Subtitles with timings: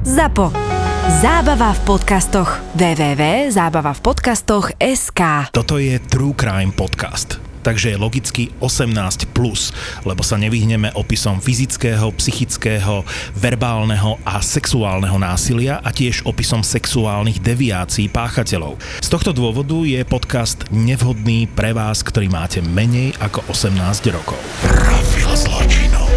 [0.00, 0.48] ZAPO.
[1.20, 2.48] Zábava v podcastoch.
[2.72, 5.20] www.zábavavpodcastoch.sk
[5.52, 7.36] Toto je True Crime Podcast.
[7.60, 8.96] Takže je logicky 18+,
[9.28, 9.76] plus,
[10.08, 13.04] lebo sa nevyhneme opisom fyzického, psychického,
[13.36, 18.80] verbálneho a sexuálneho násilia a tiež opisom sexuálnych deviácií páchateľov.
[19.04, 24.40] Z tohto dôvodu je podcast nevhodný pre vás, ktorý máte menej ako 18 rokov.
[24.64, 26.08] Profil zločinov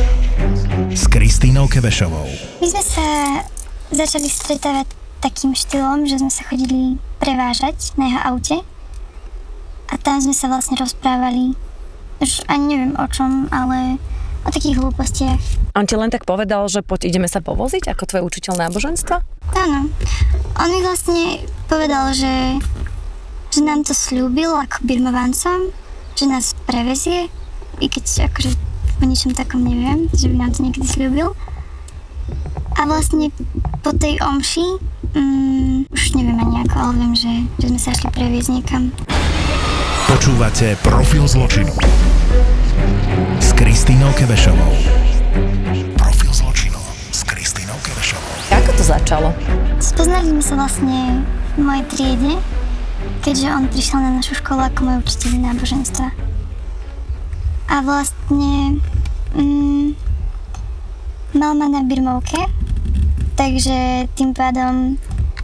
[0.95, 2.31] s Kristínou Kevešovou.
[2.63, 3.43] My sme sa
[3.94, 4.89] začali stretávať
[5.21, 8.57] takým štýlom, že sme sa chodili prevážať na jeho aute
[9.88, 11.56] a tam sme sa vlastne rozprávali
[12.24, 14.00] už ani neviem o čom, ale
[14.43, 15.39] o takých hlúpostiach.
[15.75, 19.18] On ti len tak povedal, že poď ideme sa povoziť ako tvoj učiteľ náboženstva?
[19.56, 19.92] Áno.
[20.60, 22.60] On mi vlastne povedal, že,
[23.51, 25.71] že nám to slúbil ako birmovancom,
[26.15, 27.28] že nás prevezie,
[27.82, 28.56] i keď akože
[29.01, 31.36] o ničom takom neviem, že by nám to niekedy slúbil.
[32.83, 33.31] A vlastne
[33.80, 34.75] po tej omši,
[35.16, 38.92] mm, už neviem ani ako, ale viem, že, že sme sa šli previesť niekam.
[40.12, 41.72] Počúvate Profil zločinu
[43.39, 44.76] s Kristínou Kevešovou.
[45.95, 46.76] Profil zločinu
[47.08, 48.36] s Kristínou Kevešovou.
[48.52, 49.31] Ako to začalo?
[49.80, 51.23] Spoznali sme sa vlastne
[51.56, 52.36] v mojej triede,
[53.23, 56.11] keďže on prišiel na našu školu ako môj učiteľ náboženstva.
[57.72, 58.84] A vlastne
[59.39, 59.95] mm,
[61.31, 62.44] mal ma na birmovke,
[63.36, 64.98] takže tým pádom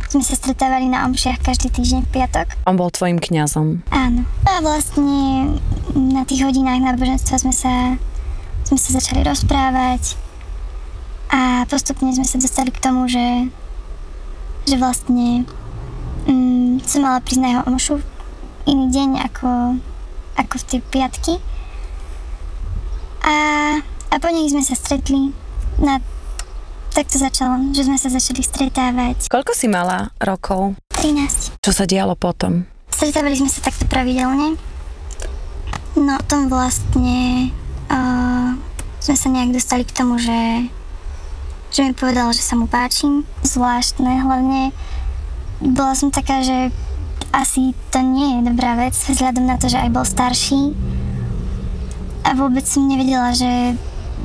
[0.09, 2.49] sme sa stretávali na omšiach každý týždeň v piatok.
[2.65, 3.85] On bol tvojim kňazom.
[3.93, 4.25] Áno.
[4.49, 5.53] A vlastne
[5.93, 7.93] na tých hodinách náboženstva sme sa,
[8.65, 10.17] sme sa začali rozprávať
[11.29, 13.53] a postupne sme sa dostali k tomu, že,
[14.65, 15.45] že vlastne
[16.25, 17.95] mm, som mala prísť na jeho omšu
[18.65, 19.77] iný deň ako,
[20.41, 21.33] ako v tie piatky.
[23.21, 23.35] A,
[24.09, 25.37] a po nich sme sa stretli
[25.77, 26.01] na
[26.93, 29.29] tak to začalo, že sme sa začali stretávať.
[29.29, 30.75] Koľko si mala rokov?
[30.99, 31.61] 13.
[31.63, 32.67] Čo sa dialo potom?
[32.91, 34.59] Stretávali sme sa takto pravidelne.
[35.95, 37.49] No tom vlastne
[37.87, 38.53] uh,
[38.99, 40.67] sme sa nejak dostali k tomu, že,
[41.71, 43.23] že mi povedal, že sa mu páčim.
[43.41, 44.75] Zvláštne, hlavne
[45.59, 46.71] bola som taká, že
[47.35, 50.73] asi to nie je dobrá vec, vzhľadom na to, že aj bol starší.
[52.25, 53.77] A vôbec som nevedela, že,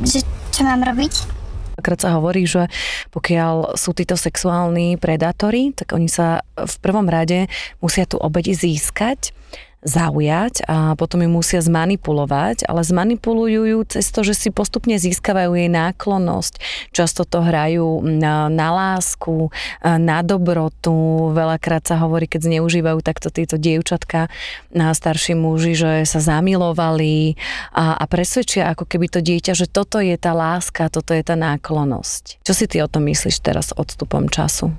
[0.02, 1.33] že čo mám robiť.
[1.80, 2.70] Krát sa hovorí, že
[3.10, 7.46] pokiaľ sú títo sexuálni predátori, tak oni sa v prvom rade
[7.82, 9.34] musia tú obeď získať
[9.84, 15.52] zaujať a potom ju musia zmanipulovať, ale zmanipulujú ju cez to, že si postupne získavajú
[15.52, 16.58] jej náklonnosť.
[16.90, 19.52] Často to hrajú na, na lásku,
[19.84, 21.30] na dobrotu.
[21.36, 24.32] Veľakrát sa hovorí, keď zneužívajú takto títo dievčatka
[24.72, 27.36] na starší muži, že sa zamilovali
[27.76, 31.36] a, a presvedčia ako keby to dieťa, že toto je tá láska, toto je tá
[31.36, 32.40] náklonnosť.
[32.40, 34.72] Čo si ty o tom myslíš teraz odstupom času?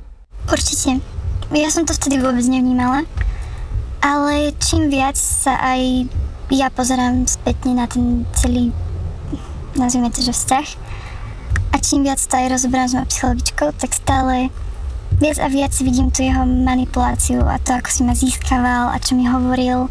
[0.49, 0.97] Určite.
[1.53, 3.05] Ja som to vtedy vôbec nevnímala
[4.05, 6.05] ale čím viac sa aj
[6.53, 8.69] ja pozerám spätne na ten celý,
[9.73, 10.67] nazvime to, že vzťah,
[11.73, 14.53] a čím viac to aj rozoberám s mojou psychologičkou, tak stále
[15.17, 19.17] viac a viac vidím tu jeho manipuláciu a to, ako si ma získaval a čo
[19.17, 19.89] mi hovoril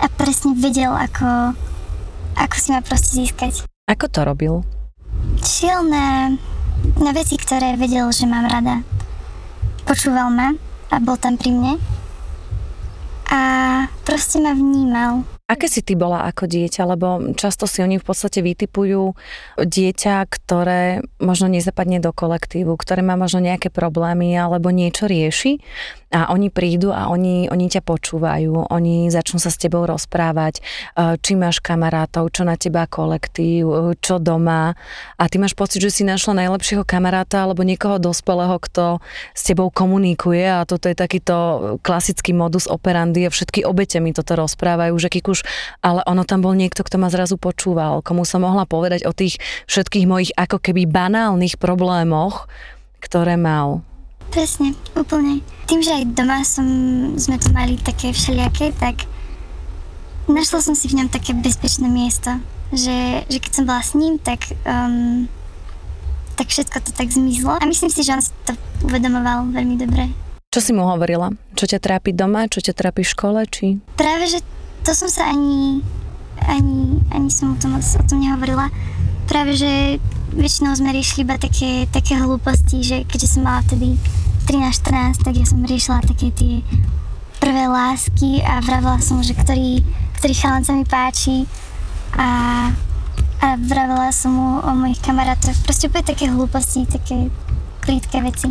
[0.00, 1.52] a presne vedel, ako,
[2.32, 3.68] ako si ma proste získať.
[3.92, 4.64] Ako to robil?
[5.44, 6.32] Šiel na,
[6.96, 8.80] na veci, ktoré vedel, že mám rada.
[9.84, 10.56] Počúval ma
[10.88, 11.97] a bol tam pri mne
[13.28, 13.40] a
[14.08, 15.24] proste ma vnímal.
[15.48, 16.82] Aké si ty bola ako dieťa?
[16.84, 19.16] Lebo často si oni v podstate vytipujú
[19.56, 25.60] dieťa, ktoré možno nezapadne do kolektívu, ktoré má možno nejaké problémy alebo niečo rieši
[26.08, 30.62] a oni prídu a oni, oni ťa počúvajú, oni začnú sa s tebou rozprávať, e,
[31.20, 34.72] či máš kamarátov, čo na teba kolektív, e, čo doma
[35.20, 39.04] a ty máš pocit, že si našla najlepšieho kamaráta alebo niekoho dospelého, kto
[39.36, 41.36] s tebou komunikuje a toto je takýto
[41.84, 45.44] klasický modus operandi a všetky obete mi toto rozprávajú, že Kikuš
[45.84, 49.40] ale ono tam bol niekto, kto ma zrazu počúval, komu som mohla povedať o tých
[49.68, 52.50] všetkých mojich ako keby banálnych problémoch,
[52.98, 53.87] ktoré mal.
[54.28, 55.40] Presne, úplne.
[55.64, 56.66] Tým, že aj doma som,
[57.16, 59.08] sme to mali také všelijaké, tak
[60.28, 62.36] našla som si v ňom také bezpečné miesto.
[62.68, 65.24] Že, že keď som bola s ním, tak, um,
[66.36, 67.56] tak všetko to tak zmizlo.
[67.56, 68.52] A myslím si, že on si to
[68.84, 70.12] uvedomoval veľmi dobre.
[70.52, 71.32] Čo si mu hovorila?
[71.56, 72.48] Čo ťa trápi doma?
[72.48, 73.40] Čo ťa trápi v škole?
[73.48, 73.80] Či...
[73.96, 74.44] Práve, že
[74.84, 75.80] to som sa ani,
[76.44, 78.68] ani, ani som o tom moc o tom nehovorila.
[79.28, 80.00] Práve, že
[80.32, 83.96] väčšinou sme riešili iba také, také hlúposti, že keďže som mala vtedy
[84.48, 86.64] 13-14, tak ja som riešila také tie
[87.38, 89.80] prvé lásky a vravila som, že ktorý,
[90.20, 91.46] ktorý chalan sa mi páči
[92.16, 92.28] a,
[93.40, 95.54] a vravila som mu o mojich kamarátoch.
[95.62, 97.30] Proste úplne také hlúposti, také,
[97.86, 98.50] plítke veci.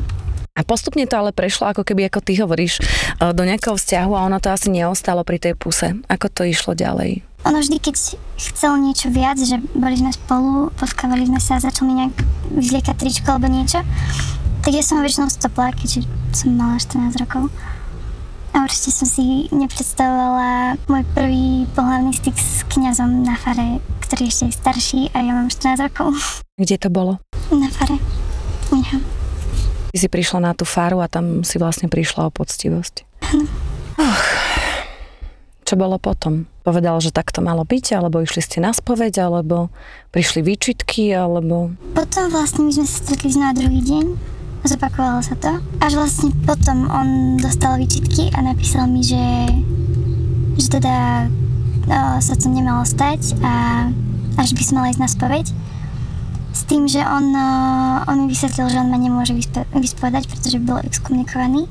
[0.57, 4.25] A postupne to ale prešlo, ako keby, ako ty hovoríš, e, do nejakého vzťahu a
[4.25, 5.93] ono to asi neostalo pri tej puse.
[6.09, 7.26] Ako to išlo ďalej?
[7.45, 11.85] Ono vždy, keď chcel niečo viac, že boli sme spolu, potkávali sme sa a začal
[11.85, 12.15] mi nejak
[12.57, 13.85] vyzliekať tričko alebo niečo,
[14.65, 17.53] tak ja som väčšinou stopla, keďže som mala 14 rokov.
[18.57, 24.31] A určite som si nepredstavovala môj prvý pohľavný styk s kňazom na fare, ktorý je
[24.33, 26.17] ešte starší a ja mám 14 rokov.
[26.57, 27.21] Kde to bolo?
[27.53, 28.01] Na fare.
[28.73, 28.97] Ja.
[29.93, 33.05] Ty si prišla na tú faru a tam si vlastne prišla o poctivosť.
[34.01, 34.56] Och.
[35.67, 36.47] Čo bolo potom?
[36.63, 39.67] Povedal, že tak to malo byť, alebo išli ste na spoveď, alebo
[40.15, 41.75] prišli výčitky, alebo...
[41.91, 44.05] Potom vlastne my sme sa stretli znova druhý deň,
[44.63, 45.59] zopakovalo sa to.
[45.83, 49.19] Až vlastne potom on dostal výčitky a napísal mi, že,
[50.55, 53.87] že teda o, sa to nemalo stať a
[54.39, 55.51] až by som mala ísť na spoveď.
[56.55, 57.49] S tým, že on, o,
[58.07, 61.67] on mi vysvetlil, že on ma nemôže vyspo- vyspovedať, pretože bol exkomunikovaný.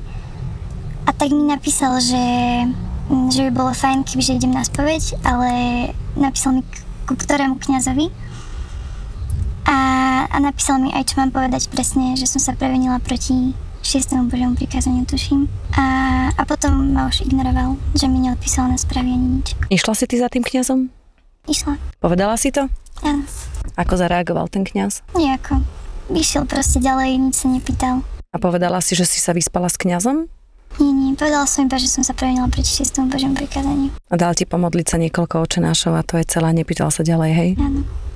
[1.09, 2.21] A tak mi napísal, že
[3.07, 5.49] že by bolo fajn, kebyže idem na spoveď, ale
[6.19, 6.61] napísal mi
[7.07, 8.11] ku ktorému kňazovi.
[9.67, 9.77] A,
[10.27, 13.51] a napísal mi aj, čo mám povedať presne, že som sa prevenila proti
[13.83, 15.47] šiestému Božiemu prikázaniu, tuším.
[15.75, 15.83] A,
[16.35, 19.55] a potom ma už ignoroval, že mi neodpísal na správy ani nič.
[19.71, 20.91] Išla si ty za tým kňazom?
[21.47, 21.79] Išla.
[22.03, 22.67] Povedala si to?
[23.03, 23.23] Áno.
[23.79, 25.07] Ako zareagoval ten kňaz?
[25.15, 25.63] Nejako.
[26.11, 28.03] Išiel proste ďalej, nič sa nepýtal.
[28.31, 30.27] A povedala si, že si sa vyspala s kňazom?
[30.77, 33.89] Nie, nie, povedala som iba, že som sa previnila proti šiestému Božiemu prikázaniu.
[34.09, 37.49] A dal ti pomodliť sa niekoľko očenášov a to je celé, nepýtal sa ďalej, hej?
[37.57, 38.06] Áno.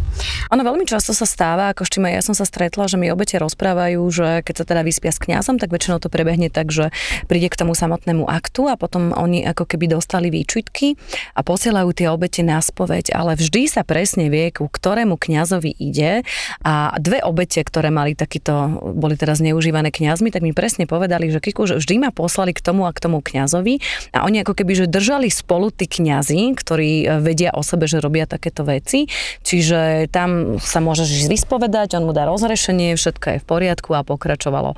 [0.51, 4.01] Ono veľmi často sa stáva, ako štime, ja som sa stretla, že mi obete rozprávajú,
[4.11, 6.91] že keď sa teda vyspia s kňazom, tak väčšinou to prebehne tak, že
[7.27, 10.99] príde k tomu samotnému aktu a potom oni ako keby dostali výčitky
[11.35, 16.23] a posielajú tie obete na spoveď, ale vždy sa presne vie, ku ktorému kňazovi ide.
[16.65, 21.39] A dve obete, ktoré mali takýto, boli teraz neužívané kňazmi, tak mi presne povedali, že
[21.41, 23.81] Kiku, že vždy ma poslali k tomu a k tomu kňazovi.
[24.15, 28.29] A oni ako keby, že držali spolu tí kňazi, ktorí vedia o sebe, že robia
[28.29, 29.09] takéto veci,
[29.41, 34.73] čiže tam sa môžeš vyspovedať, on mu dá rozrešenie, všetko je v poriadku a pokračovalo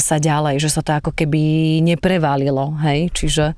[0.00, 3.54] sa ďalej, že sa to ako keby neprevalilo, hej, čiže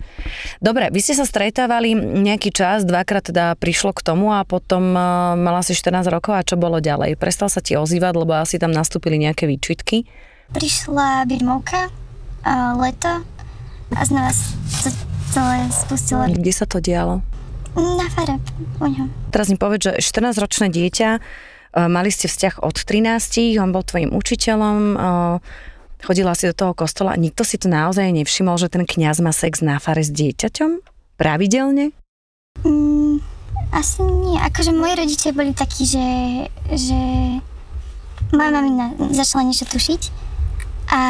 [0.58, 5.38] dobre, vy ste sa stretávali nejaký čas, dvakrát teda prišlo k tomu a potom uh,
[5.38, 7.20] mala si 14 rokov a čo bolo ďalej?
[7.20, 10.08] Prestal sa ti ozývať, lebo asi tam nastúpili nejaké výčitky?
[10.50, 11.90] Prišla birmovka,
[12.46, 13.22] uh, leto
[13.94, 14.90] a znova sa to
[15.30, 16.22] celé spustilo.
[16.26, 17.22] Kde sa to dialo?
[17.76, 18.40] Na fare,
[18.80, 19.08] u ňom.
[19.28, 21.20] Teraz mi povedz, že 14-ročné dieťa, e,
[21.92, 24.96] mali ste vzťah od 13, on bol tvojim učiteľom, e,
[26.00, 29.32] chodila si do toho kostola a nikto si to naozaj nevšimol, že ten kňaz má
[29.36, 30.80] sex na fare s dieťaťom?
[31.20, 31.92] Pravidelne?
[32.64, 33.20] Mm,
[33.76, 34.40] asi nie.
[34.40, 36.08] Akože moji rodičia boli takí, že,
[36.72, 37.00] že
[38.32, 40.02] moja mamina začala niečo tušiť
[40.90, 41.02] a,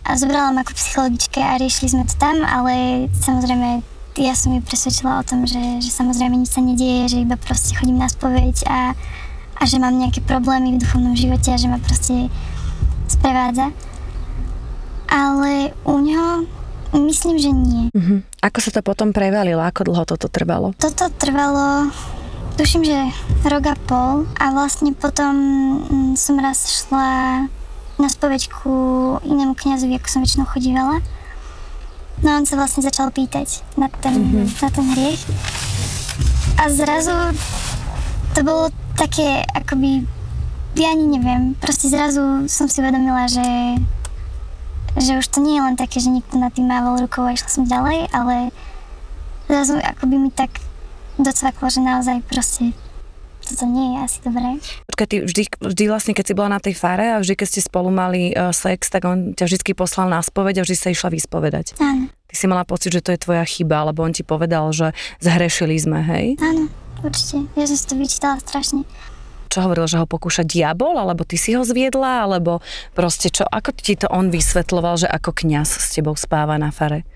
[0.00, 3.82] a zobrala ma ako psychologičke a riešili sme to tam, ale samozrejme
[4.16, 7.76] ja som ju presvedčila o tom, že, že samozrejme nič sa nedieje, že iba proste
[7.76, 8.96] chodím na spoveď a,
[9.60, 12.32] a že mám nejaké problémy v duchovnom živote a že ma proste
[13.08, 13.70] sprevádza.
[15.06, 16.48] Ale u ňoho
[16.96, 17.84] myslím, že nie.
[17.92, 18.24] Uh-huh.
[18.40, 19.60] Ako sa to potom prevalilo?
[19.60, 20.72] Ako dlho toto trvalo?
[20.80, 21.92] Toto trvalo,
[22.56, 22.98] tuším, že
[23.44, 25.34] rok a pol a vlastne potom
[25.86, 27.44] mm, som raz šla
[27.96, 28.72] na spoveďku
[29.24, 31.00] inému kňazovi, ako som väčšinou chodívala.
[32.24, 34.46] No on sa vlastne začal pýtať na ten, mm-hmm.
[34.64, 35.20] na ten hriech.
[36.56, 37.12] A zrazu
[38.32, 40.08] to bolo také akoby,
[40.80, 43.76] ja ani neviem, proste zrazu som si uvedomila, že,
[44.96, 47.50] že už to nie je len také, že niekto nad tým mával rukou a išla
[47.52, 48.48] som ďalej, ale
[49.52, 50.56] zrazu akoby mi tak
[51.20, 52.72] docvaklo, že naozaj proste
[53.46, 54.58] toto nie je asi dobré.
[54.90, 57.60] Počkaj, ty vždy, vždy vlastne, keď si bola na tej fare a vždy, keď ste
[57.62, 61.14] spolu mali uh, sex, tak on ťa vždy poslal na spoveď a vždy sa išla
[61.14, 61.78] vyspovedať.
[61.78, 62.10] Áno.
[62.26, 64.90] Ty si mala pocit, že to je tvoja chyba, lebo on ti povedal, že
[65.22, 66.34] zhrešili sme, hej?
[66.42, 66.66] Áno,
[67.06, 67.46] určite.
[67.54, 68.82] Ja som si to vyčítala strašne.
[69.46, 72.58] Čo hovoril, že ho pokúša diabol, alebo ty si ho zviedla, alebo
[72.98, 77.06] proste čo, ako ti to on vysvetloval, že ako kňaz s tebou spáva na fare?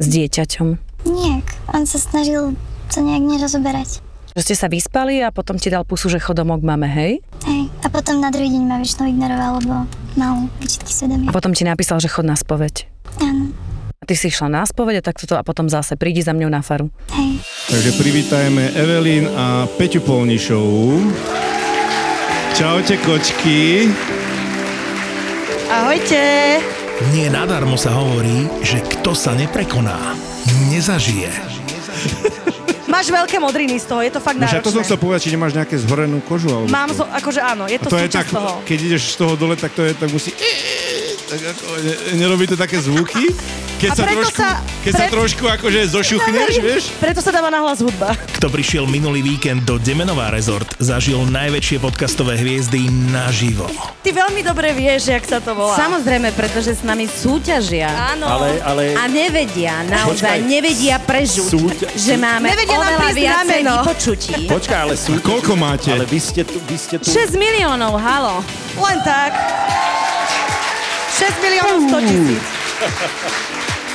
[0.00, 0.68] S dieťaťom?
[1.04, 1.46] Nijak.
[1.76, 2.56] On sa snažil
[2.88, 4.05] to nejak nerozoberať.
[4.36, 7.24] Že ste sa vyspali a potom ti dal pusu, že chodomok máme, hej?
[7.48, 7.72] Hej.
[7.80, 9.74] A potom na druhý deň ma väčšinou ignoroval, lebo
[10.12, 11.32] mal výčitky svedomia.
[11.32, 12.84] A potom ti napísal, že chod na spoveď.
[13.24, 13.56] Áno.
[13.96, 16.52] A ty si išla na spoveď a tak toto a potom zase prídi za mňou
[16.52, 16.92] na faru.
[17.16, 17.40] Hej.
[17.72, 21.00] Takže privítajme Evelyn a Peťu Polnišovú.
[22.52, 23.88] Čaute kočky.
[25.72, 26.20] Ahojte.
[27.16, 30.12] Nie nadarmo sa hovorí, že kto sa neprekoná,
[30.68, 31.32] nezažije.
[32.96, 34.88] Máš veľké modriny z toho, je to fakt No, však to som náročné.
[34.88, 36.48] chcel povedať, či nemáš nejaké zhorenú kožu.
[36.48, 36.96] Alebo Mám, čo.
[36.96, 38.64] zo, akože áno, je to, to je tak, toho.
[38.64, 40.32] keď ideš z toho dole, tak to je, tak musí...
[41.28, 43.36] tak ako, ne, nerobí to také zvuky?
[43.76, 46.84] Keď A sa, preto trošku, sa- keď sa pred- trošku akože zošuchneš, vieš?
[46.96, 48.16] Preto sa dáva nahlas hudba.
[48.32, 53.68] Kto prišiel minulý víkend do Demenová rezort, zažil najväčšie podcastové hviezdy naživo.
[54.00, 55.76] Ty veľmi dobre vieš, jak sa to volá.
[55.76, 57.92] Samozrejme, pretože s nami súťažia.
[58.16, 58.24] Áno.
[58.24, 58.82] Ale, ale...
[58.96, 60.48] A nevedia, naozaj Počkaj.
[60.48, 64.32] nevedia prežuť, Súťa- že máme Nevedia oveľa viacej vypočutí.
[64.56, 65.20] Počkaj, ale sú...
[65.20, 65.92] Koľko máte?
[65.92, 66.56] Ale vy ste tu...
[66.64, 67.12] Vy ste tu...
[67.12, 68.40] 6 miliónov, halo.
[68.74, 69.36] Len tak.
[71.12, 72.44] 6 miliónov 100 tisíc.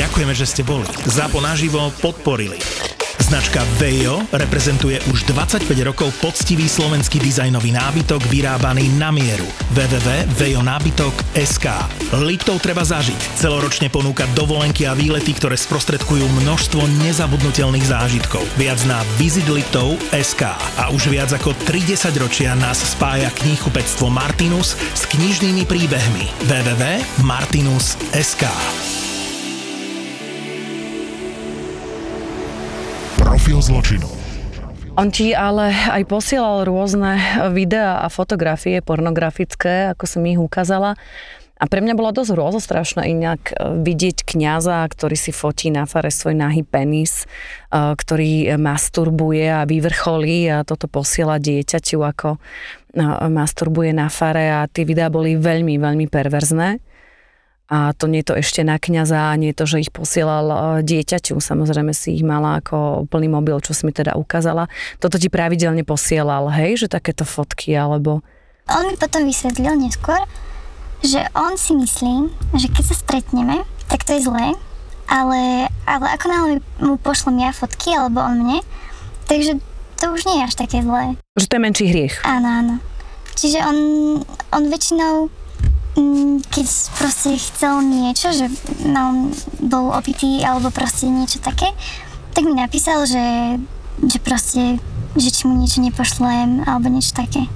[0.00, 0.86] Ďakujeme, že ste boli.
[1.06, 2.58] Zapo naživo podporili.
[3.34, 9.42] Značka Vejo reprezentuje už 25 rokov poctivý slovenský dizajnový nábytok vyrábaný na mieru.
[9.74, 11.66] www.vejonábytok.sk
[12.14, 13.34] Liptov treba zažiť.
[13.34, 18.46] Celoročne ponúka dovolenky a výlety, ktoré sprostredkujú množstvo nezabudnutelných zážitkov.
[18.54, 20.42] Viac na visitliptov.sk
[20.78, 26.30] A už viac ako 30 ročia nás spája knihkupectvo Martinus s knižnými príbehmi.
[26.46, 28.46] www.martinus.sk
[33.44, 34.08] Profil zločinu.
[34.96, 37.20] On ti ale aj posielal rôzne
[37.52, 40.96] videá a fotografie pornografické, ako som ich ukázala.
[41.60, 46.08] A pre mňa bola dosť hrôzostrašná inak e, vidieť kňaza, ktorý si fotí na fare
[46.08, 47.28] svoj nahý penis,
[47.68, 52.40] e, ktorý masturbuje a vyvrcholí a toto posiela dieťaťu, ako
[52.96, 56.93] e, masturbuje na fare a tie videá boli veľmi, veľmi perverzné.
[57.72, 60.56] A to nie je to ešte na kňaza, nie je to, že ich posielal e,
[60.84, 61.40] dieťaťu.
[61.40, 64.68] Samozrejme si ich mala ako plný mobil, čo si mi teda ukázala.
[65.00, 68.20] Toto ti pravidelne posielal, hej, že takéto fotky, alebo...
[68.68, 70.20] On mi potom vysvetlil neskôr,
[71.00, 72.14] že on si myslí,
[72.56, 74.52] že keď sa stretneme, tak to je zlé,
[75.08, 76.52] ale, ale ako náhle
[76.84, 78.60] mu pošlem ja fotky, alebo on mne,
[79.24, 79.56] takže
[80.00, 81.16] to už nie je až také zlé.
[81.36, 82.14] Že to je menší hriech.
[82.28, 82.74] Áno, áno.
[83.40, 83.78] Čiže on,
[84.52, 85.28] on väčšinou,
[86.50, 86.66] keď
[86.98, 88.50] proste chcel niečo, že
[88.86, 89.30] mal,
[89.62, 91.70] bol opitý alebo proste niečo také,
[92.34, 93.58] tak mi napísal, že,
[94.02, 94.82] že proste,
[95.14, 97.46] že či mu niečo nepošlem alebo niečo také.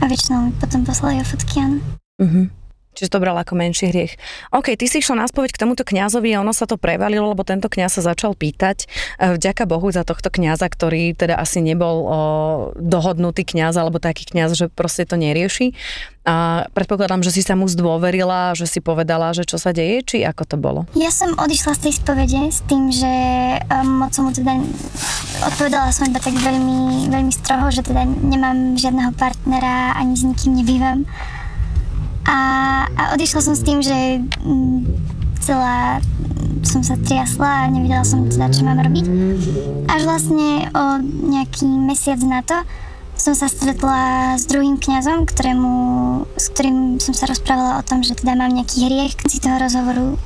[0.00, 1.78] A väčšinou mi potom poslali o fotky, áno.
[2.18, 2.61] Mhm.
[2.92, 4.20] Čiže to bral ako menší hriech.
[4.52, 7.40] OK, ty si išla na spoveď k tomuto kňazovi a ono sa to prevalilo, lebo
[7.40, 8.84] tento kňaz sa začal pýtať.
[9.16, 12.20] E, Vďaka Bohu za tohto kňaza, ktorý teda asi nebol o,
[12.76, 15.72] dohodnutý kňaz alebo taký kňaz, že proste to nerieši.
[16.22, 20.16] A predpokladám, že si sa mu zdôverila, že si povedala, že čo sa deje, či
[20.22, 20.80] ako to bolo?
[20.94, 23.12] Ja som odišla z tej spovede s tým, že
[23.66, 24.54] um, moc som mu teda
[25.50, 30.62] odpovedala som iba tak veľmi, veľmi stroho, že teda nemám žiadneho partnera, ani s nikým
[30.62, 31.02] nebývam.
[32.26, 32.38] A,
[32.86, 34.78] a odišla som s tým, že mm,
[35.42, 35.98] celá
[36.62, 39.04] som sa triasla a nevedela som teda, čo mám robiť.
[39.90, 42.56] Až vlastne o nejaký mesiac na to
[43.22, 45.72] som sa stretla s druhým kňazom, ktorému,
[46.34, 49.14] s ktorým som sa rozprávala o tom, že teda mám nejaký hriech.
[49.28, 50.18] Z toho rozhovoru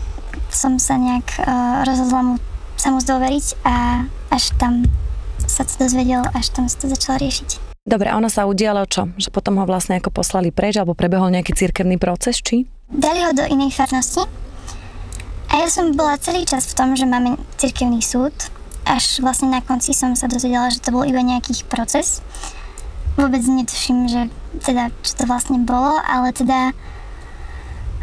[0.49, 2.35] som sa nejak uh, rozhodla mu,
[2.81, 4.89] sa mu zdôveriť a až tam
[5.45, 7.66] sa to dozvedel, až tam sa to začalo riešiť.
[7.87, 9.07] Dobre, a ono sa udialo čo?
[9.15, 12.67] Že potom ho vlastne ako poslali preč, alebo prebehol nejaký cirkevný proces, či?
[12.91, 14.27] Dali ho do inej farnosti
[15.51, 18.35] a ja som bola celý čas v tom, že máme cirkevný súd.
[18.85, 22.21] Až vlastne na konci som sa dozvedela, že to bol iba nejaký proces.
[23.17, 24.29] Vôbec netuším, že
[24.61, 26.77] teda, čo to vlastne bolo, ale teda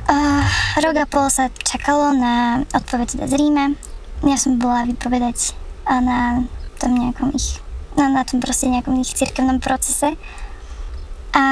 [0.10, 0.44] uh,
[0.82, 3.78] rok a pol sa čakalo na odpoveď teda z Ríme.
[4.26, 5.54] Ja som bola vypovedať
[5.88, 6.48] na
[6.82, 7.63] tom nejakom ich,
[7.98, 10.16] no, na tom proste nejakom ich cirkevnom procese.
[11.34, 11.46] A,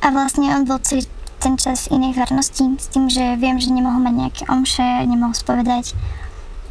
[0.00, 1.06] a vlastne on bol celý
[1.42, 5.36] ten čas v inej farnosti s tým, že viem, že nemohol mať nejaké omše, nemohol
[5.36, 5.94] spovedať,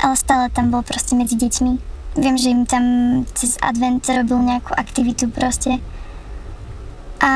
[0.02, 1.74] ale stále tam bol proste medzi deťmi.
[2.16, 2.84] Viem, že im tam
[3.36, 5.84] cez advent robil nejakú aktivitu proste.
[7.20, 7.32] A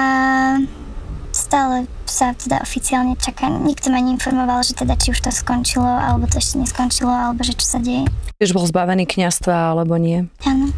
[1.36, 3.51] stále sa teda oficiálne čaká.
[3.51, 7.53] Nikto ma neinformoval, že teda či už to skončilo, alebo to ešte neskončilo, alebo že
[7.56, 8.08] čo sa deje.
[8.39, 10.25] Už bol zbavený kňastva, alebo nie?
[10.48, 10.72] Áno,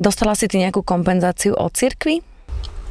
[0.00, 2.22] Dostala si ty nejakú kompenzáciu od cirkvi?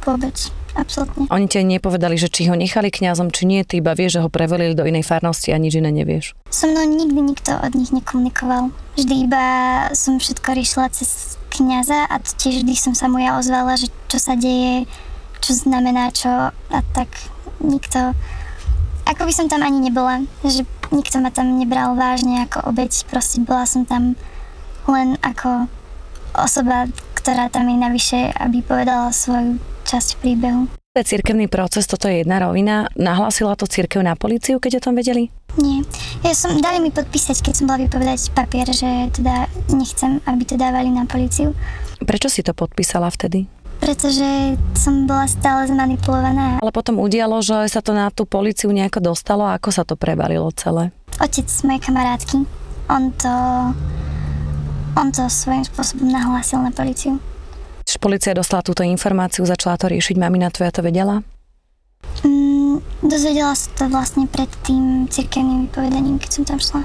[0.08, 0.36] vôbec,
[0.72, 1.28] absolútne.
[1.28, 4.32] Oni ti nepovedali, že či ho nechali kňazom, či nie, ty iba vieš, že ho
[4.32, 6.32] prevelili do inej farnosti a nič iné nevieš.
[6.48, 8.72] So mnou nikdy nikto od nich nekomunikoval.
[8.96, 9.44] Vždy iba
[9.92, 14.16] som všetko riešila cez kniaza a tiež vždy som sa mu ja ozvala, že čo
[14.16, 14.88] sa deje,
[15.44, 17.12] čo znamená čo a tak
[17.60, 18.16] nikto.
[19.08, 23.40] ako by som tam ani nebola, že nikto ma tam nebral vážne ako obeď, proste
[23.44, 24.16] bola som tam
[24.88, 25.68] len ako
[26.36, 30.68] osoba, ktorá tam je navyše, aby povedala svoju časť príbehu.
[30.68, 32.90] To je cirkevný proces, toto je jedna rovina.
[32.98, 35.30] Nahlásila to cirkev na políciu, keď o tom vedeli?
[35.54, 35.86] Nie.
[36.26, 40.58] Ja som, dali mi podpísať, keď som bola vypovedať papier, že teda nechcem, aby to
[40.58, 41.54] dávali na políciu.
[42.02, 43.46] Prečo si to podpísala vtedy?
[43.78, 46.58] Pretože som bola stále zmanipulovaná.
[46.58, 49.94] Ale potom udialo, že sa to na tú políciu nejako dostalo a ako sa to
[49.94, 50.90] prebalilo celé?
[51.22, 52.42] Otec mojej kamarátky,
[52.90, 53.34] on to,
[54.98, 57.22] on to svojím spôsobom nahlásil na políciu.
[57.86, 61.22] Čiže policia dostala túto informáciu, začala to riešiť, mamina tvoja to vedela?
[62.26, 66.82] Mm, dozvedela sa to vlastne pred tým cirkevným vypovedaním, keď som tam šla.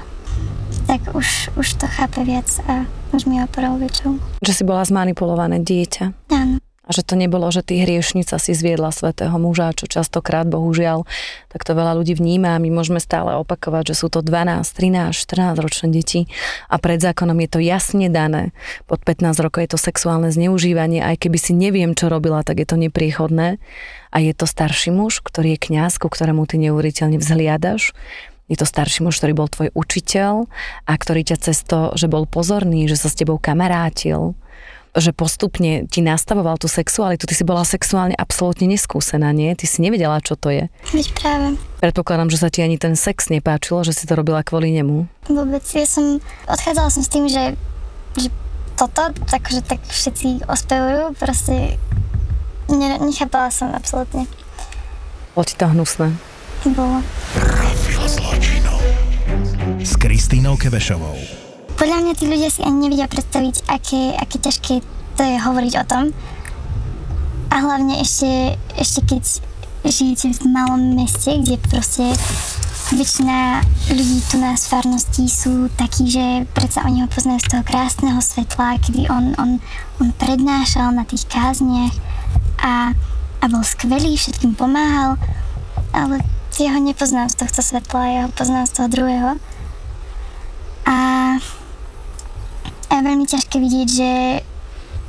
[0.88, 4.16] Tak už, už to chápe viac a už mi oporol väčšou.
[4.40, 6.32] Že si bola zmanipulované dieťa?
[6.32, 6.63] Áno.
[6.84, 11.08] A že to nebolo, že ty hriešnica si zviedla svetého muža, čo častokrát, bohužiaľ,
[11.48, 15.64] tak to veľa ľudí vníma my môžeme stále opakovať, že sú to 12, 13, 14
[15.64, 16.20] ročné deti
[16.68, 18.52] a pred zákonom je to jasne dané.
[18.84, 22.68] Pod 15 rokov je to sexuálne zneužívanie, aj keby si neviem, čo robila, tak je
[22.68, 23.56] to nepriechodné.
[24.14, 27.96] A je to starší muž, ktorý je kňaz, ku ktorému ty neuveriteľne vzhliadaš.
[28.46, 30.46] Je to starší muž, ktorý bol tvoj učiteľ
[30.84, 34.36] a ktorý ťa cez to, že bol pozorný, že sa s tebou kamarátil,
[34.94, 37.26] že postupne ti nastavoval tú sexualitu.
[37.26, 39.50] Ty si bola sexuálne absolútne neskúsená, nie?
[39.58, 40.70] Ty si nevedela, čo to je.
[40.94, 41.58] Veď práve.
[41.82, 45.10] Predpokladám, že sa ti ani ten sex nepáčilo, že si to robila kvôli nemu.
[45.26, 47.58] Vôbec, ja som, odchádzala som s tým, že,
[48.14, 48.30] že
[48.78, 51.78] toto, takže tak všetci ospevujú, proste
[52.70, 54.30] ne, nechápala som absolútne.
[55.34, 56.14] Bolo ti to hnusné.
[56.70, 57.02] Bolo.
[59.84, 61.43] S Kristínou Kevešovou.
[61.74, 64.74] Podľa mňa tí ľudia si ani nevedia predstaviť, aké, aké ťažké
[65.14, 66.04] to je hovoriť o tom.
[67.50, 69.22] A hlavne ešte, ešte keď
[69.86, 72.06] žijete v malom meste, kde proste
[72.94, 78.20] väčšina ľudí tu na farnosti sú takí, že predsa oni ho poznajú z toho krásneho
[78.20, 79.50] svetla, kedy on, on,
[79.98, 81.94] on prednášal na tých kázniach
[82.60, 82.92] a,
[83.40, 85.16] a bol skvelý, všetkým pomáhal,
[85.90, 86.20] ale
[86.60, 89.30] ja ho nepoznám z tohto svetla, ja ho poznám z toho druhého.
[90.84, 90.96] A
[93.00, 94.12] veľmi ťažké vidieť, že,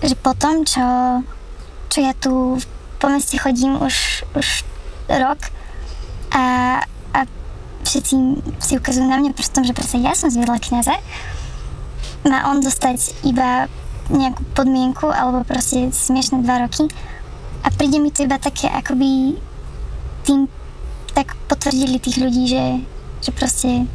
[0.01, 0.81] že po tom, čo,
[1.91, 2.57] čo ja tu
[2.97, 4.47] po meste chodím už, už
[5.11, 5.37] rok
[6.31, 6.79] a,
[7.13, 7.19] a
[7.85, 8.13] všetci
[8.63, 10.97] si ukazujú na mňa prstom, že proste ja som zviedla kniaza,
[12.25, 13.69] má on dostať iba
[14.09, 16.89] nejakú podmienku alebo proste smiešne dva roky
[17.65, 19.37] a príde mi to iba také akoby
[20.25, 20.49] tým
[21.13, 22.65] tak potvrdili tých ľudí, že,
[23.21, 23.85] že proste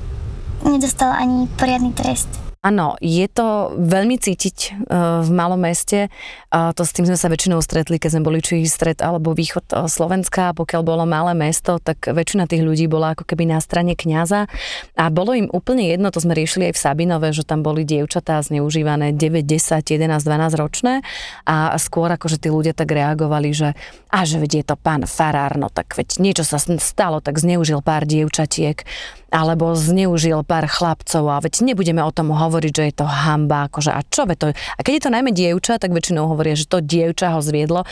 [0.67, 2.50] nedostal ani poriadny trest.
[2.61, 6.13] Áno, je to veľmi cítiť uh, v malom meste.
[6.53, 9.89] To s tým sme sa väčšinou stretli, keď sme boli či stred alebo východ uh,
[9.89, 10.53] Slovenska.
[10.53, 14.45] Pokiaľ bolo malé mesto, tak väčšina tých ľudí bola ako keby na strane kňaza.
[14.93, 18.37] A bolo im úplne jedno, to sme riešili aj v Sabinove, že tam boli dievčatá
[18.45, 21.01] zneužívané 9, 10, 11, 12 ročné.
[21.49, 23.73] A skôr akože tí ľudia tak reagovali, že
[24.13, 27.81] a že veď je to pán farár, no tak veď niečo sa stalo, tak zneužil
[27.81, 28.85] pár dievčatiek
[29.31, 33.91] alebo zneužil pár chlapcov a veď nebudeme o tom hovoriť, že je to hamba, akože
[33.95, 37.35] a čo to A keď je to najmä dievča, tak väčšinou hovoria, že to dievča
[37.35, 37.87] ho zviedlo.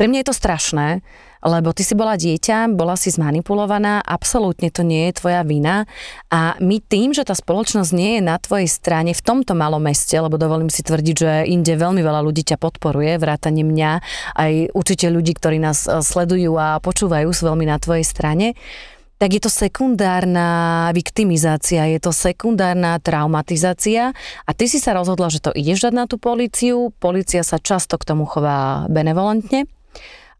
[0.00, 1.04] Pre mňa je to strašné,
[1.44, 5.88] lebo ty si bola dieťa, bola si zmanipulovaná, absolútne to nie je tvoja vina
[6.28, 10.12] a my tým, že tá spoločnosť nie je na tvojej strane v tomto malom meste,
[10.12, 13.90] lebo dovolím si tvrdiť, že inde veľmi veľa ľudí ťa podporuje, vrátane mňa,
[14.36, 18.52] aj určite ľudí, ktorí nás eh, sledujú a počúvajú, sú veľmi na tvojej strane,
[19.20, 24.16] tak je to sekundárna viktimizácia, je to sekundárna traumatizácia.
[24.48, 28.00] A ty si sa rozhodla, že to ideš dať na tú políciu, polícia sa často
[28.00, 29.68] k tomu chová benevolentne,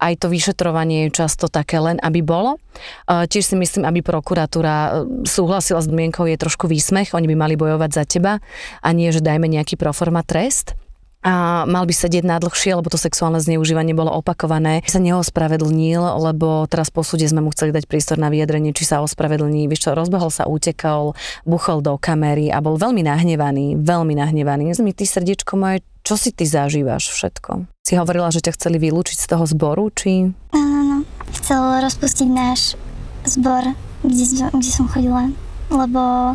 [0.00, 2.56] aj to vyšetrovanie je často také len, aby bolo.
[3.04, 4.90] Tiež si myslím, aby prokuratúra e,
[5.28, 8.40] súhlasila s dmienkou, je trošku výsmech, oni by mali bojovať za teba
[8.80, 10.79] a nie, že dajme nejaký proforma trest
[11.20, 14.80] a mal by sedieť na dlhšie, lebo to sexuálne zneužívanie bolo opakované.
[14.88, 19.04] Sa neospravedlnil, lebo teraz po súde sme mu chceli dať prístor na vyjadrenie, či sa
[19.04, 19.68] ospravedlní.
[19.68, 21.12] Vieš čo, rozbehol sa, utekal,
[21.44, 24.72] buchol do kamery a bol veľmi nahnevaný, veľmi nahnevaný.
[24.80, 27.68] Mi ty srdiečko moje, čo si ty zažívaš všetko?
[27.84, 30.32] Si hovorila, že ťa chceli vylúčiť z toho zboru, či?
[30.56, 31.04] Áno.
[31.36, 32.80] Chcel rozpustiť náš
[33.28, 34.24] zbor, kde,
[34.56, 35.28] kde som chodila,
[35.68, 36.34] lebo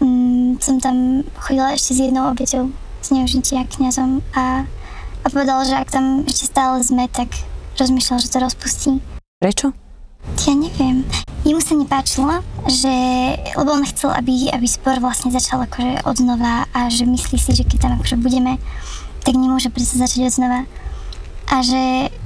[0.00, 4.64] mm, som tam chodila ešte s jednou obeťou zneužitia kňazom a,
[5.22, 7.28] a povedal, že ak tam ešte stále sme, tak
[7.76, 8.92] rozmýšľal, že to rozpustí.
[9.42, 9.74] Prečo?
[10.46, 11.02] Ja neviem.
[11.42, 12.94] Jemu sa nepáčilo, že,
[13.58, 17.50] lebo on chcel, aby, aby spor vlastne začal akože od znova a že myslí si,
[17.58, 18.62] že keď tam akože budeme,
[19.26, 20.60] tak nemôže predsa začať od znova.
[21.50, 21.82] A že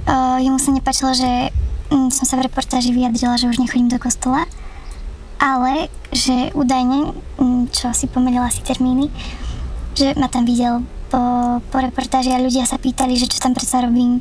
[0.07, 1.51] o, jemu sa nepáčilo, že
[1.89, 4.45] m, mm, som sa v reportáži vyjadrila, že už nechodím do kostola
[5.41, 9.12] ale že údajne, mm, čo si pomerila si termíny,
[9.97, 11.21] že ma tam videl po,
[11.73, 14.21] po reportáži a ľudia sa pýtali, že čo tam predsa robím.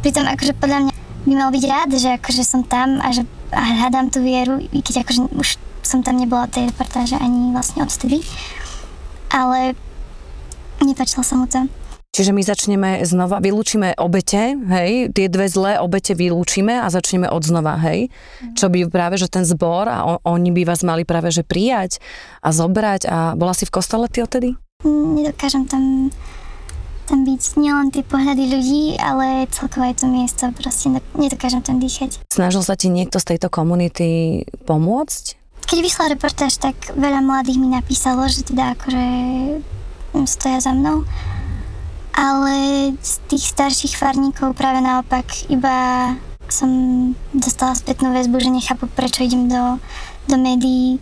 [0.00, 0.92] Pritom akože podľa mňa
[1.28, 3.22] by mal byť rád, že akože som tam a že
[3.52, 5.48] a hľadám tú vieru, i keď akože už
[5.84, 8.24] som tam nebola tej reportáže ani vlastne odtedy.
[9.28, 9.76] Ale
[10.80, 11.68] nepačilo sa mu to.
[12.12, 17.40] Čiže my začneme znova, vylúčime obete, hej, tie dve zlé obete vylúčime a začneme od
[17.40, 18.12] znova, hej.
[18.52, 22.04] Čo by práve, že ten zbor a on, oni by vás mali práve, že prijať
[22.44, 24.52] a zobrať a bola si v kostole ty odtedy?
[24.86, 26.10] Nedokážem tam,
[27.06, 32.18] tam byť nielen tie pohľady ľudí, ale celkovo aj to miesto, proste nedokážem tam dýchať.
[32.30, 35.38] Snažil sa ti niekto z tejto komunity pomôcť?
[35.62, 39.06] Keď vyšla reportáž, tak veľa mladých mi napísalo, že teda akože
[40.26, 41.06] stoja za mnou
[42.12, 42.54] ale
[43.00, 46.12] z tých starších farníkov práve naopak iba
[46.52, 46.68] som
[47.32, 49.80] dostala spätnú väzbu, že nechápu, prečo idem do,
[50.28, 51.00] do médií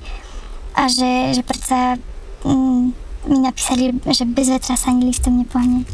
[0.78, 1.98] a že, že predsa
[2.46, 2.94] mm,
[3.28, 5.84] mi napísali, že bez vetra sa ani listom nepohne.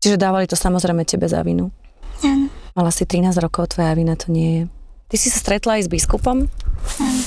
[0.00, 1.68] Čiže dávali to samozrejme tebe za vinu?
[2.24, 2.48] Áno.
[2.72, 4.62] Mala si 13 rokov, tvoja vina to nie je.
[5.10, 6.46] Ty si sa stretla aj s biskupom?
[7.02, 7.22] Áno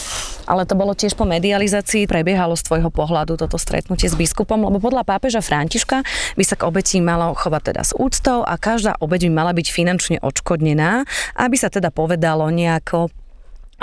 [0.48, 4.80] ale to bolo tiež po medializácii, prebiehalo z tvojho pohľadu toto stretnutie s biskupom, lebo
[4.80, 6.04] podľa pápeža Františka
[6.36, 9.68] by sa k obeti malo chovať teda s úctou a každá obeť by mala byť
[9.72, 11.08] finančne odškodnená,
[11.40, 13.12] aby sa teda povedalo nejako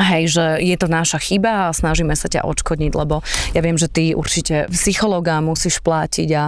[0.01, 3.21] Hej, že je to naša chyba a snažíme sa ťa odškodniť, lebo
[3.53, 6.45] ja viem, že ty určite psychologa musíš platiť a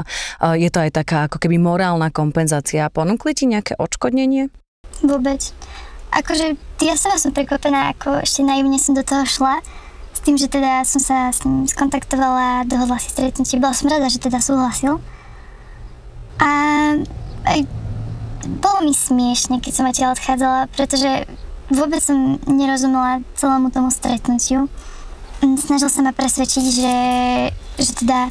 [0.57, 2.89] je to aj taká ako keby morálna kompenzácia.
[2.89, 4.49] Ponúkli ti nejaké odškodnenie?
[5.05, 5.53] Vôbec.
[6.17, 9.61] Akože ja sama som prekvapená, ako ešte naivne som do toho šla
[10.23, 14.23] tým, že teda som sa s ním skontaktovala, dohodla si stretnutie, bola som rada, že
[14.23, 15.03] teda súhlasil.
[16.39, 16.51] A
[17.43, 17.67] aj
[18.63, 21.27] bolo mi smiešne, keď som odtiaľ odchádzala, pretože
[21.73, 24.69] vôbec som nerozumela celému tomu stretnutiu.
[25.43, 26.97] Snažil sa ma presvedčiť, že,
[27.81, 28.31] že teda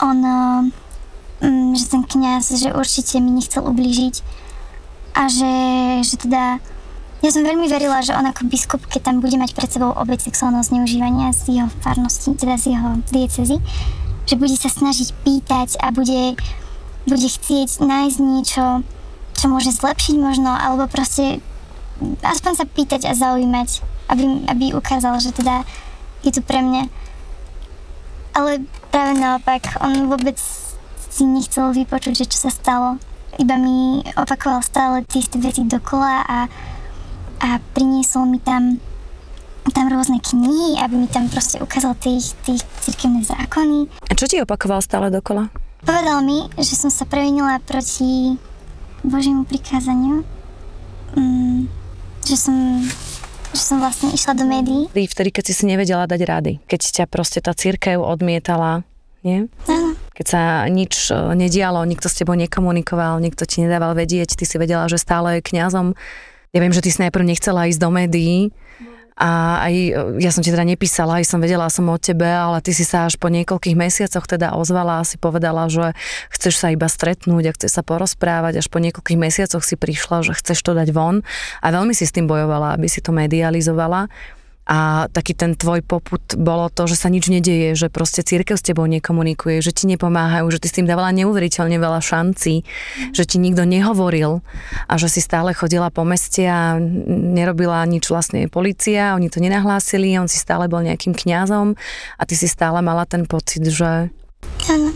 [0.00, 0.18] on,
[1.44, 4.24] mm, že ten kniaz, že určite mi nechcel ublížiť
[5.16, 5.54] a že,
[6.04, 6.60] že teda
[7.24, 10.20] ja som veľmi verila, že on ako biskup, keď tam bude mať pred sebou obec
[10.20, 13.56] sexuálneho zneužívania z jeho farnosti, teda z jeho diecezy,
[14.28, 16.36] že bude sa snažiť pýtať a bude,
[17.08, 18.64] bude chcieť nájsť niečo,
[19.32, 21.40] čo môže zlepšiť možno, alebo proste
[22.22, 23.68] aspoň sa pýtať a zaujímať,
[24.12, 25.64] aby, aby ukázal, že teda
[26.22, 26.88] je tu pre mňa.
[28.36, 30.36] Ale práve naopak, on vôbec
[30.98, 33.00] si nechcel vypočuť, že čo sa stalo.
[33.40, 36.38] Iba mi opakoval stále tie isté veci dokola a
[37.40, 38.80] a priniesol mi tam
[39.74, 43.90] tam rôzne knihy, aby mi tam proste ukázal tých, tých cirkevné zákony.
[44.08, 45.50] A čo ti opakoval stále dokola?
[45.82, 48.38] Povedal mi, že som sa previnila proti
[49.02, 50.22] Božiemu prikázaniu,
[51.18, 51.66] mm,
[52.26, 52.82] že som
[53.56, 54.90] že som vlastne išla do médií.
[54.92, 58.84] Vtedy, keď si si nevedela dať rady, keď ťa proste tá církev odmietala,
[59.24, 59.48] nie?
[59.64, 59.96] Áno.
[60.12, 64.60] Keď sa nič e, nedialo, nikto s tebou nekomunikoval, nikto ti nedával vedieť, ty si
[64.60, 65.96] vedela, že stále je kňazom,
[66.52, 68.52] ja viem, že ty si najprv nechcela ísť do médií,
[69.16, 69.74] a aj
[70.20, 73.08] ja som ti teda nepísala, aj som vedela som o tebe, ale ty si sa
[73.08, 75.96] až po niekoľkých mesiacoch teda ozvala a si povedala, že
[76.28, 78.60] chceš sa iba stretnúť a chceš sa porozprávať.
[78.60, 81.24] Až po niekoľkých mesiacoch si prišla, že chceš to dať von
[81.64, 84.12] a veľmi si s tým bojovala, aby si to medializovala
[84.66, 88.66] a taký ten tvoj poput bolo to, že sa nič nedieje, že proste církev s
[88.66, 92.66] tebou nekomunikuje, že ti nepomáhajú, že ty s tým dávala neuveriteľne veľa šancí,
[93.14, 94.42] že ti nikto nehovoril
[94.90, 100.18] a že si stále chodila po meste a nerobila nič vlastne policia, oni to nenahlásili,
[100.18, 101.78] on si stále bol nejakým kňazom
[102.18, 104.10] a ty si stále mala ten pocit, že...
[104.66, 104.90] Áno.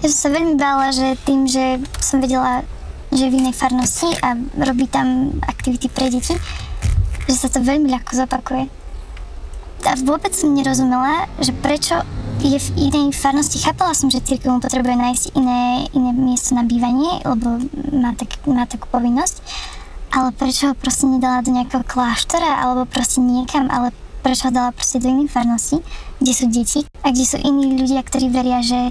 [0.00, 2.64] Ja som sa veľmi bála, že tým, že som vedela,
[3.12, 6.36] že v inej farnosti a robí tam aktivity pre deti,
[7.28, 8.79] že sa to veľmi ľahko zopakuje
[9.86, 12.00] a vôbec som nerozumela, že prečo
[12.40, 13.60] je v inej farnosti.
[13.60, 17.60] Chápala som, že církev potrebuje nájsť iné, iné miesto na bývanie, lebo
[17.92, 19.44] má, tak, má takú povinnosť.
[20.10, 23.92] Ale prečo ho proste nedala do nejakého kláštora alebo proste niekam, ale
[24.24, 25.84] prečo ho dala proste do inej farnosti,
[26.18, 28.90] kde sú deti a kde sú iní ľudia, ktorí veria, že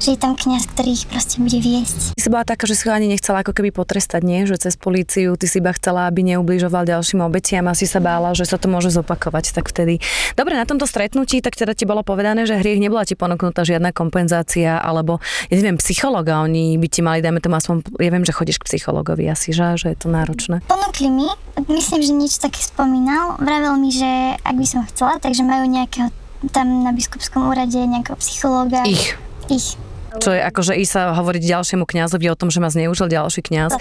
[0.00, 2.12] že je tam kňaz, ktorý ich proste bude viesť.
[2.16, 4.44] Ty si bola taká, že si ho ani nechcela ako keby potrestať, nie?
[4.44, 8.36] Že cez políciu ty si iba chcela, aby neubližoval ďalším obetiam a si sa bála,
[8.36, 9.98] že sa to môže zopakovať, tak vtedy.
[10.36, 13.96] Dobre, na tomto stretnutí tak teda ti bolo povedané, že hriech nebola ti ponúknutá žiadna
[13.96, 18.36] kompenzácia, alebo ja neviem, psychologa, oni by ti mali, dajme tomu aspoň, ja viem, že
[18.36, 20.60] chodíš k psychologovi asi, že, že je to náročné.
[20.68, 21.28] Ponúkli mi,
[21.72, 26.12] myslím, že niečo také spomínal, vravel mi, že ak by som chcela, takže majú nejakého
[26.52, 28.84] tam na biskupskom úrade nejakého psychológa.
[28.84, 29.16] Ich.
[29.46, 29.78] Ich
[30.16, 33.72] Čo je akože ísť sa hovoriť ďalšiemu kňazovi o tom, že ma zneužil ďalší kňaz,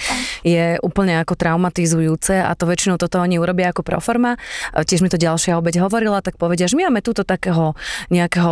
[0.44, 4.38] je úplne ako traumatizujúce a to väčšinou toto oni urobia ako proforma.
[4.74, 7.74] Tiež mi to ďalšia obeď hovorila, tak povedia, že my máme túto takého
[8.14, 8.52] nejakého,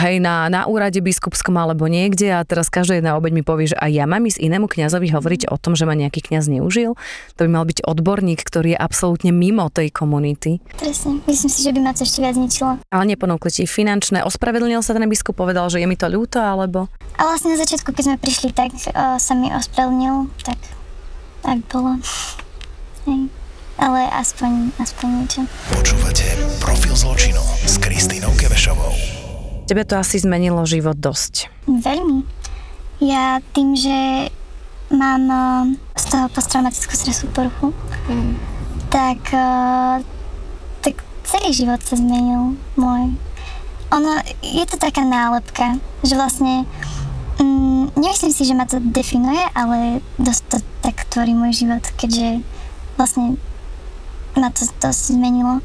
[0.00, 3.76] hej, na, na úrade biskupskom alebo niekde a teraz každá jedna obeď mi povie, že
[3.78, 6.96] aj ja mám ísť inému kňazovi hovoriť o tom, že ma nejaký kňaz zneužil.
[7.36, 10.58] To by mal byť odborník, ktorý je absolútne mimo tej komunity.
[10.78, 11.22] Presne.
[11.28, 12.80] Myslím si, že by ma to ešte viac ničilo.
[12.90, 14.24] Ale neponúkli ti finančné.
[14.26, 16.88] Ospravedlnil sa ten biskup, povedal, že je mi to ľúto, alebo...
[17.18, 20.60] A vlastne na začiatku, keď sme prišli, tak uh, sa mi ospravedlnil, tak
[21.40, 21.96] tak bolo.
[23.08, 23.32] Hej.
[23.80, 25.40] Ale aspoň, aspoň niečo.
[25.72, 28.92] Počúvate Profil zločinu s Kristínou Kevešovou.
[29.64, 31.48] Tebe to asi zmenilo život dosť.
[31.64, 32.28] Veľmi.
[33.00, 34.28] Ja tým, že
[34.92, 35.64] mám uh,
[35.96, 37.72] z toho posttraumatickú stresovú poruchu,
[38.12, 38.34] mm.
[38.92, 40.04] tak, uh,
[40.84, 43.16] tak celý život sa zmenil môj.
[43.96, 44.10] Ono,
[44.44, 46.68] je to taká nálepka, že vlastne
[47.40, 52.44] mm, nemyslím si, že ma to definuje, ale dosť to tak tvorí môj život, keďže
[53.00, 53.40] vlastne
[54.36, 55.64] ma to dosť zmenilo.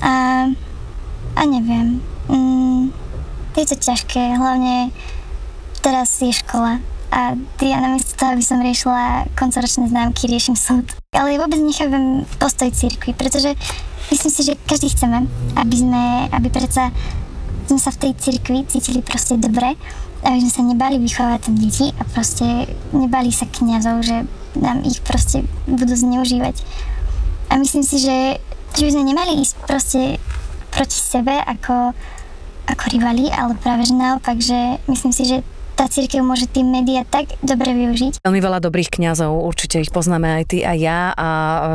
[0.00, 0.46] A,
[1.34, 2.94] a neviem, mm,
[3.58, 4.94] je to ťažké, hlavne
[5.82, 6.80] teraz je škola
[7.14, 10.82] a ja namiesto toho, aby som riešila koncoročné známky, riešim súd.
[11.14, 13.54] Ale vôbec nechápem postoj cirkvi, pretože
[14.10, 16.90] myslím si, že každý chceme, aby sme, aby predsa
[17.66, 19.76] sme sa v tej cirkvi cítili proste dobre,
[20.24, 24.24] aby sme sa nebali vychovať tam deti a proste nebali sa kniazov, že
[24.56, 26.64] nám ich proste budú zneužívať.
[27.52, 28.40] A myslím si, že,
[28.72, 30.00] že by sme nemali ísť proste
[30.72, 31.92] proti sebe ako,
[32.66, 35.36] ako rivali, ale práve že naopak, že myslím si, že
[35.74, 38.22] tá církev môže tým médiá tak dobre využiť.
[38.22, 41.28] Veľmi veľa dobrých kňazov, určite ich poznáme aj ty a ja a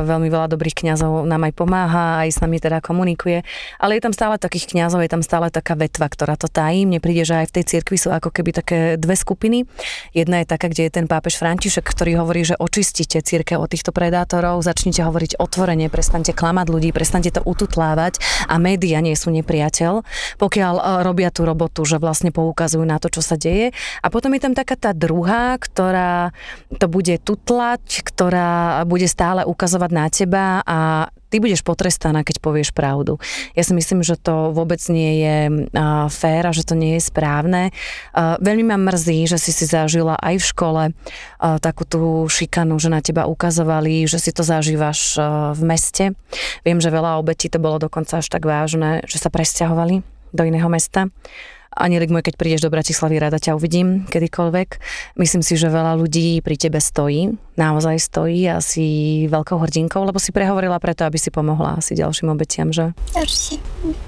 [0.08, 3.44] veľmi veľa dobrých kňazov nám aj pomáha, aj s nami teda komunikuje,
[3.76, 6.88] ale je tam stále takých kňazov, je tam stále taká vetva, ktorá to tají.
[6.88, 9.68] Mne príde, že aj v tej cirkvi sú ako keby také dve skupiny.
[10.16, 13.92] Jedna je taká, kde je ten pápež František, ktorý hovorí, že očistite církev od týchto
[13.92, 20.08] predátorov, začnite hovoriť otvorene, prestante klamať ľudí, prestante to ututlávať a média nie sú nepriateľ,
[20.40, 24.34] pokiaľ e, robia tú robotu, že vlastne poukazujú na to, čo sa deje a potom
[24.36, 26.36] je tam taká tá druhá, ktorá
[26.78, 32.74] to bude tutlať, ktorá bude stále ukazovať na teba a ty budeš potrestaná, keď povieš
[32.74, 33.22] pravdu.
[33.54, 37.06] Ja si myslím, že to vôbec nie je uh, fér a že to nie je
[37.06, 37.70] správne.
[38.12, 42.82] Uh, veľmi ma mrzí, že si si zažila aj v škole uh, takú tú šikanu,
[42.82, 46.06] že na teba ukazovali, že si to zažívaš uh, v meste.
[46.66, 50.02] Viem, že veľa obetí to bolo dokonca až tak vážne, že sa presťahovali
[50.34, 51.14] do iného mesta.
[51.70, 54.70] Anielik môj, keď prídeš do Bratislavy, rada ťa uvidím kedykoľvek.
[55.22, 60.18] Myslím si, že veľa ľudí pri tebe stojí, naozaj stojí a si veľkou hrdinkou, lebo
[60.18, 62.98] si prehovorila preto, aby si pomohla asi ďalším obetiam, že?
[63.14, 63.62] Určite.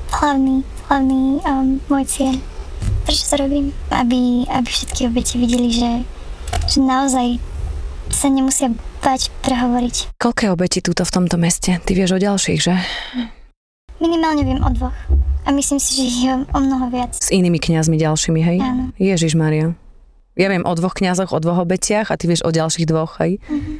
[0.10, 2.36] Hlavný, hlavný um, môj cieľ.
[3.06, 3.70] Prečo to robím?
[3.94, 5.92] Aby, aby všetky obete videli, že,
[6.66, 7.38] že naozaj
[8.10, 8.74] sa nemusia
[9.06, 10.18] bať prehovoriť.
[10.18, 11.78] Koľko je obeti túto v tomto meste?
[11.78, 12.76] Ty vieš o ďalších, že?
[14.02, 14.98] Minimálne viem o dvoch.
[15.46, 17.14] A myslím si, že ich je o mnoho viac.
[17.14, 18.58] S inými kňazmi ďalšími, hej?
[18.62, 18.84] Áno.
[18.98, 19.78] Ježiš Maria.
[20.34, 23.38] Ja viem o dvoch kňazoch, o dvoch obetiach a ty vieš o ďalších dvoch, hej?
[23.46, 23.74] Mhm.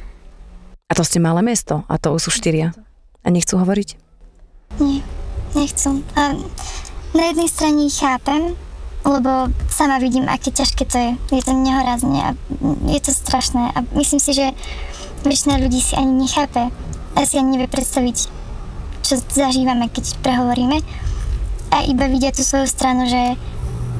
[0.86, 2.76] A to ste malé mesto a to sú štyria.
[3.24, 3.96] A nechcú hovoriť?
[4.78, 5.00] Nie,
[5.56, 6.04] nechcú.
[6.14, 6.36] A
[7.16, 8.52] na jednej strane ich chápem,
[9.02, 11.10] lebo sama vidím, aké ťažké to je.
[11.32, 12.30] Je to nehorazne a
[12.92, 13.72] je to strašné.
[13.72, 14.52] A myslím si, že
[15.24, 16.68] väčšina ľudí si ani nechápe
[17.16, 18.41] a si ani nevie predstaviť,
[19.12, 20.80] čo zažívame, keď prehovoríme.
[21.68, 23.36] A iba vidia tú svoju stranu, že,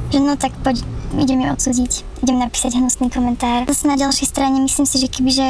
[0.09, 0.81] že no tak poď,
[1.21, 1.93] idem ju odsúdiť,
[2.25, 3.69] idem napísať hnusný komentár.
[3.69, 5.49] Zase na ďalšej strane myslím si, že kebyže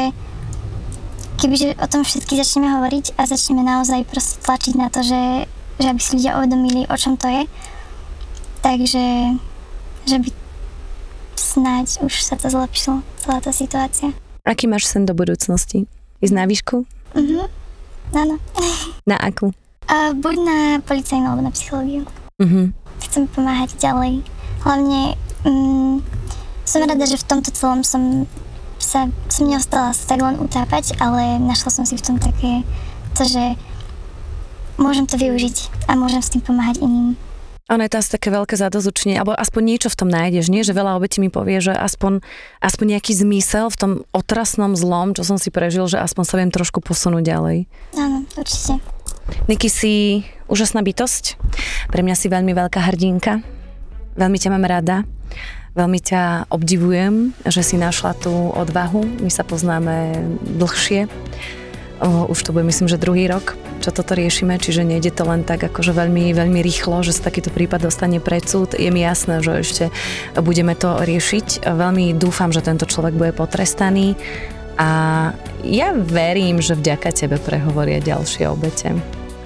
[1.38, 5.50] kebyže o tom všetky začneme hovoriť a začneme naozaj proste tlačiť na to, že,
[5.82, 7.42] že aby si ľudia uvedomili, o čom to je,
[8.62, 9.02] takže
[10.06, 10.30] že by
[11.34, 14.14] snáď už sa to zlepšilo, celá tá situácia.
[14.46, 15.90] Aký máš sen do budúcnosti?
[16.22, 16.86] Ísť na výšku?
[17.18, 17.61] Mhm,
[18.14, 18.36] áno.
[19.08, 19.50] Na akú?
[19.90, 22.06] A buď na policajnú alebo na psychológiu.
[22.38, 22.72] Mhm.
[23.02, 24.22] Chcem pomáhať ďalej.
[24.62, 25.96] Hlavne mm,
[26.62, 28.30] som rada, že v tomto celom som
[28.78, 32.62] sa, som neostala sa tak len utápať, ale našla som si v tom také
[33.18, 33.58] to, že
[34.78, 37.18] môžem to využiť a môžem s tým pomáhať iným.
[37.72, 40.60] Ono je to asi také veľké zadozučenie, alebo aspoň niečo v tom nájdeš, nie?
[40.60, 42.20] Že veľa obetí mi povie, že aspoň,
[42.60, 46.52] aspoň nejaký zmysel v tom otrasnom zlom, čo som si prežil, že aspoň sa viem
[46.52, 47.64] trošku posunúť ďalej.
[47.96, 48.76] Áno, určite.
[49.48, 49.94] Niky si
[50.52, 51.40] úžasná bytosť,
[51.88, 53.40] pre mňa si veľmi veľká hrdinka,
[54.20, 55.08] veľmi ťa mám rada,
[55.72, 60.12] veľmi ťa obdivujem, že si našla tú odvahu, my sa poznáme
[60.60, 61.08] dlhšie.
[62.02, 65.46] O, už to bude myslím, že druhý rok, čo toto riešime, čiže nejde to len
[65.46, 68.74] tak akože veľmi, veľmi rýchlo, že sa takýto prípad dostane pred súd.
[68.74, 69.84] Je mi jasné, že ešte
[70.34, 71.62] budeme to riešiť.
[71.62, 74.18] Veľmi dúfam, že tento človek bude potrestaný
[74.74, 74.90] a
[75.62, 78.98] ja verím, že vďaka tebe prehovoria ďalšie obete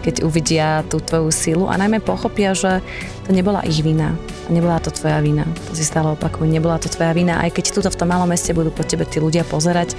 [0.07, 2.79] keď uvidia tú tvoju silu a najmä pochopia, že
[3.27, 4.15] to nebola ich vina.
[4.47, 5.43] A nebola to tvoja vina.
[5.67, 7.43] To si stále opakujem, nebola to tvoja vina.
[7.43, 9.99] Aj keď tuto v tom malom meste budú po tebe tí ľudia pozerať,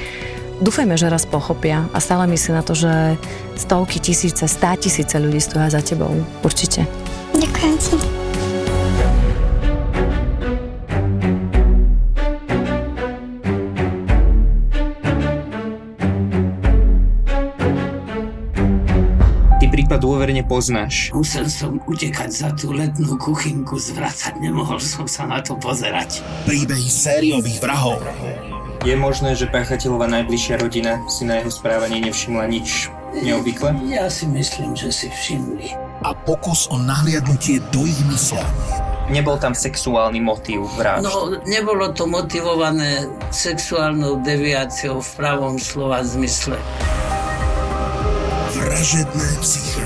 [0.62, 3.18] dúfajme, že raz pochopia a stále myslí na to, že
[3.58, 6.14] stovky tisíce, stá tisíce ľudí stoja za tebou.
[6.42, 6.86] Určite.
[7.38, 7.98] Ďakujem ti.
[19.58, 21.14] Ty prípad dôverne poznáš.
[21.14, 26.26] Musel som utekať za tú letnú kuchynku, zvracať nemohol som sa na to pozerať.
[26.50, 28.02] Príbehy sériových vrahov.
[28.86, 33.74] Je možné, že páchateľová najbližšia rodina si na jeho správanie nevšimla nič neobvykle?
[33.90, 35.74] Ja si myslím, že si všimli.
[36.06, 38.44] A pokus o nahliadnutie do ich mysle.
[39.08, 41.08] Nebol tam sexuálny motív vražd.
[41.08, 46.60] No, nebolo to motivované sexuálnou deviáciou v pravom slova zmysle.
[48.52, 49.86] Vražedné psyché.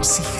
[0.00, 0.35] Psyché.